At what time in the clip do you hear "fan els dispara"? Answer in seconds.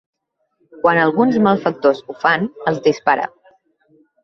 2.25-3.31